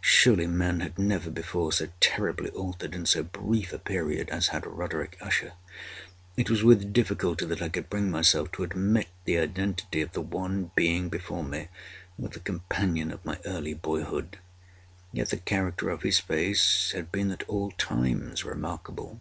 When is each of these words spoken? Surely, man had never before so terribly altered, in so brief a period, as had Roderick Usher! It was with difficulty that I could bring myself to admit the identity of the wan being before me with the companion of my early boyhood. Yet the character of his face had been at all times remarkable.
Surely, 0.00 0.48
man 0.48 0.80
had 0.80 0.98
never 0.98 1.30
before 1.30 1.70
so 1.70 1.86
terribly 2.00 2.50
altered, 2.50 2.92
in 2.92 3.06
so 3.06 3.22
brief 3.22 3.72
a 3.72 3.78
period, 3.78 4.28
as 4.30 4.48
had 4.48 4.66
Roderick 4.66 5.16
Usher! 5.20 5.52
It 6.36 6.50
was 6.50 6.64
with 6.64 6.92
difficulty 6.92 7.44
that 7.46 7.62
I 7.62 7.68
could 7.68 7.88
bring 7.88 8.10
myself 8.10 8.50
to 8.52 8.64
admit 8.64 9.06
the 9.26 9.38
identity 9.38 10.00
of 10.00 10.10
the 10.10 10.22
wan 10.22 10.72
being 10.74 11.08
before 11.08 11.44
me 11.44 11.68
with 12.18 12.32
the 12.32 12.40
companion 12.40 13.12
of 13.12 13.24
my 13.24 13.38
early 13.44 13.74
boyhood. 13.74 14.38
Yet 15.12 15.30
the 15.30 15.36
character 15.36 15.88
of 15.90 16.02
his 16.02 16.18
face 16.18 16.90
had 16.90 17.12
been 17.12 17.30
at 17.30 17.44
all 17.44 17.70
times 17.70 18.44
remarkable. 18.44 19.20